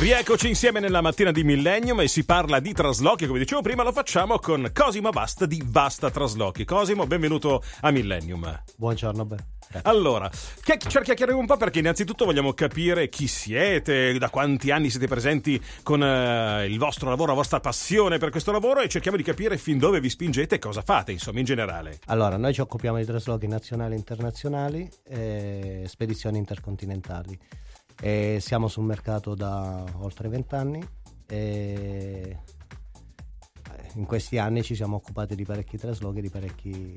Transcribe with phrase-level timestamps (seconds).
[0.00, 3.92] Rieccoci insieme nella mattina di Millennium e si parla di traslochi, come dicevo prima lo
[3.92, 6.64] facciamo con Cosimo Basta di Vasta Traslochi.
[6.64, 8.62] Cosimo, benvenuto a Millennium.
[8.78, 9.36] Buongiorno, beh.
[9.82, 10.30] Allora,
[10.62, 16.00] chiacchieriamo un po' perché innanzitutto vogliamo capire chi siete, da quanti anni siete presenti con
[16.00, 19.76] uh, il vostro lavoro, la vostra passione per questo lavoro e cerchiamo di capire fin
[19.76, 21.98] dove vi spingete e cosa fate, insomma, in generale.
[22.06, 27.38] Allora, noi ci occupiamo di traslochi nazionali e internazionali e spedizioni intercontinentali.
[28.00, 30.82] E siamo sul mercato da oltre vent'anni
[31.26, 32.38] e
[33.94, 36.94] in questi anni ci siamo occupati di parecchi traslochi, di parecchi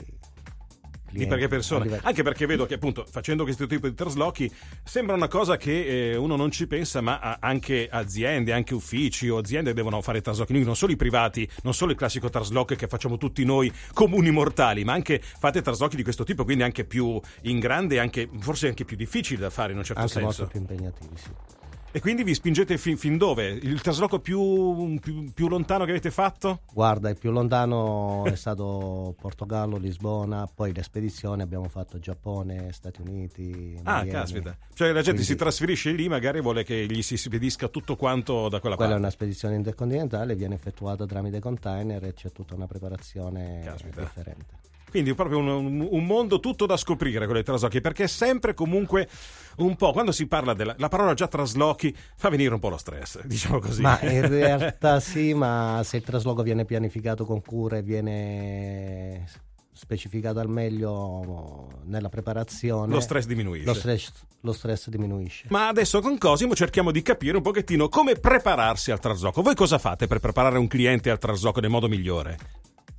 [1.19, 1.99] di perché persone.
[2.03, 4.51] Anche perché vedo che appunto facendo questo tipo di traslochi
[4.83, 9.37] sembra una cosa che eh, uno non ci pensa, ma anche aziende, anche uffici o
[9.37, 10.63] aziende devono fare traslochi.
[10.63, 14.83] non solo i privati, non solo il classico trasloco che facciamo tutti noi comuni mortali,
[14.83, 18.85] ma anche fate traslochi di questo tipo, quindi anche più in grande, anche, forse anche
[18.85, 20.43] più difficili da fare in un certo anche senso.
[20.43, 21.61] Molto più impegnativi, sì.
[21.95, 23.49] E quindi vi spingete fin, fin dove?
[23.49, 26.61] Il trasloco più, più, più, lontano che avete fatto?
[26.73, 32.99] Guarda, il più lontano è stato Portogallo, Lisbona, poi le spedizioni abbiamo fatto Giappone, Stati
[33.01, 33.79] Uniti.
[33.83, 34.09] Ah, Miami.
[34.09, 34.57] caspita.
[34.73, 35.23] Cioè la gente quindi...
[35.23, 38.83] si trasferisce lì, magari vuole che gli si spedisca tutto quanto da quella, quella parte.
[38.85, 44.01] Quella è una spedizione intercontinentale, viene effettuata tramite container e c'è tutta una preparazione caspita.
[44.01, 44.63] differente.
[44.93, 49.09] Quindi proprio un, un, mondo tutto da scoprire con le traslochi, perché è sempre comunque
[49.55, 52.77] un po', quando si parla della la parola già traslochi, fa venire un po' lo
[52.77, 53.81] stress, diciamo così.
[53.81, 59.25] Ma in realtà sì, ma se il trasloco viene pianificato con cura e viene
[59.71, 63.65] specificato al meglio nella preparazione lo stress diminuisce.
[63.65, 64.11] lo stress,
[64.41, 65.47] lo stress, diminuisce.
[65.49, 69.41] Ma adesso con Cosimo cerchiamo di capire un pochettino come prepararsi al trasloco.
[69.41, 72.37] Voi cosa fate per preparare un cliente al trasloco nel modo migliore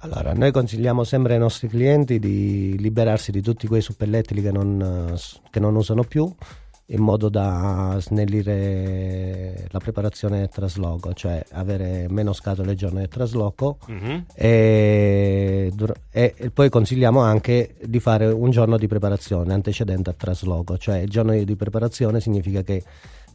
[0.05, 5.16] allora, noi consigliamo sempre ai nostri clienti di liberarsi di tutti quei suppellettili che non,
[5.50, 6.30] che non usano più
[6.88, 13.08] in modo da snellire la preparazione del trasloco, cioè avere meno scatole il giorno del
[13.08, 14.19] trasloco mm-hmm.
[14.34, 15.72] e,
[16.10, 21.09] e, poi consigliamo anche di fare un giorno di preparazione antecedente al trasloco, cioè il
[21.09, 22.82] giorno di preparazione significa che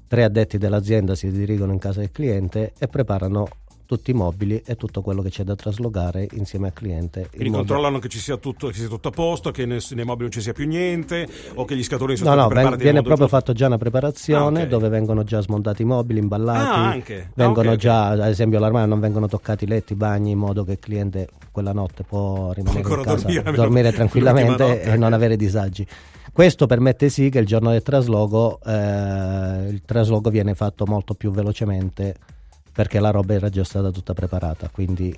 [0.08, 3.48] tre addetti dell'azienda si dirigono in casa del cliente e preparano
[3.90, 7.28] tutti i mobili e tutto quello che c'è da traslocare insieme al cliente.
[7.28, 10.26] Quindi controllano che ci sia tutto, che sia tutto a posto, che nei, nei, mobili
[10.26, 12.84] non ci sia più niente o che gli scatoloni sono no, no, preparati.
[12.84, 13.38] Viene proprio giusto.
[13.38, 14.68] fatto già una preparazione ah, okay.
[14.68, 16.80] dove vengono già smontati i mobili, imballati.
[16.80, 17.32] Ah, anche.
[17.34, 20.38] Vengono ah, okay, già, ad esempio, all'armadio non vengono toccati i letti, i bagni in
[20.38, 25.14] modo che il cliente quella notte può rimanere in casa, dormire, dormire tranquillamente e non
[25.14, 25.84] avere disagi.
[26.32, 31.32] Questo permette sì che il giorno del trasloco eh, il trasloco viene fatto molto più
[31.32, 32.38] velocemente
[32.72, 35.18] perché la roba era già stata tutta preparata, quindi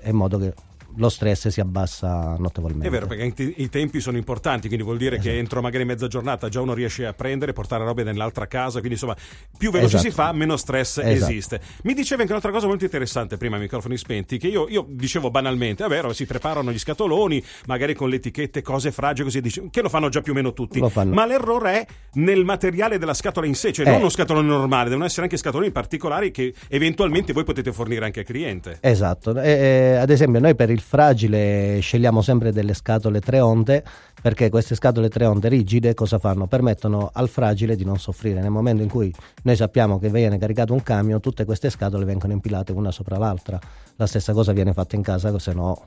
[0.00, 0.54] è in modo che
[0.96, 2.86] lo stress si abbassa notevolmente.
[2.86, 5.30] È vero, perché i tempi sono importanti, quindi vuol dire esatto.
[5.30, 8.94] che entro magari mezza giornata già uno riesce a prendere, portare robe nell'altra casa, quindi
[8.94, 9.16] insomma
[9.56, 10.10] più veloce esatto.
[10.10, 11.30] si fa, meno stress esatto.
[11.30, 11.60] esiste.
[11.82, 15.30] Mi dicevi anche un'altra cosa molto interessante prima ai microfoni spenti, che io, io dicevo
[15.30, 19.82] banalmente, è vero, si preparano gli scatoloni, magari con le etichette, cose fragili, così, che
[19.82, 20.80] lo fanno già più o meno tutti.
[20.80, 23.90] Ma l'errore è nel materiale della scatola in sé, cioè eh.
[23.90, 28.20] non uno scatolone normale, devono essere anche scatoloni particolari che eventualmente voi potete fornire anche
[28.20, 28.78] al cliente.
[28.80, 33.82] Esatto, eh, ad esempio noi per il fragile scegliamo sempre delle scatole tre onde
[34.22, 36.46] perché queste scatole tre onde rigide cosa fanno?
[36.46, 38.40] Permettono al fragile di non soffrire.
[38.40, 42.32] Nel momento in cui noi sappiamo che viene caricato un camion, tutte queste scatole vengono
[42.32, 43.58] impilate una sopra l'altra.
[43.96, 45.86] La stessa cosa viene fatta in casa, se no...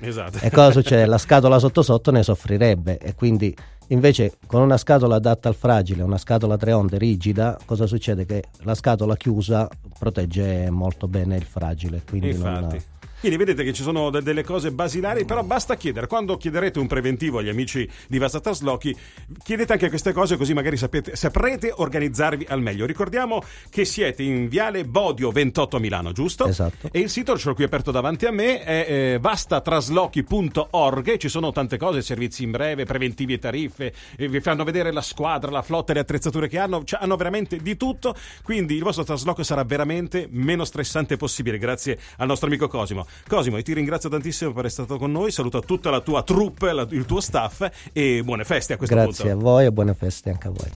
[0.00, 0.38] Esatto.
[0.40, 1.06] E cosa succede?
[1.06, 3.54] La scatola sotto sotto ne soffrirebbe e quindi
[3.90, 8.24] Invece con una scatola adatta al fragile, una scatola tre onde rigida, cosa succede?
[8.24, 12.00] Che la scatola chiusa protegge molto bene il fragile.
[12.08, 12.60] Quindi Infatti.
[12.60, 12.82] non,
[13.20, 16.06] quindi vedete che ci sono de- delle cose basilari, però basta chiedere.
[16.06, 18.96] Quando chiederete un preventivo agli amici di Vasta Traslochi,
[19.44, 22.86] chiedete anche queste cose così magari sapete, saprete organizzarvi al meglio.
[22.86, 26.46] Ricordiamo che siete in Viale Bodio 28 a Milano, giusto?
[26.46, 26.88] Esatto.
[26.90, 31.16] E il sito, ce l'ho qui aperto davanti a me, è eh, vastatraslochi.org.
[31.18, 35.02] Ci sono tante cose, servizi in breve, preventivi e tariffe, e vi fanno vedere la
[35.02, 36.84] squadra, la flotta le attrezzature che hanno.
[36.84, 38.14] Cioè, hanno veramente di tutto.
[38.42, 43.06] Quindi il vostro trasloco sarà veramente meno stressante possibile, grazie al nostro amico Cosimo.
[43.26, 46.72] Cosimo, io ti ringrazio tantissimo per essere stato con noi, saluto tutta la tua troupe,
[46.72, 49.22] la, il tuo staff e buone feste a questo Grazie punto.
[49.22, 50.79] Grazie a voi e buone feste anche a voi.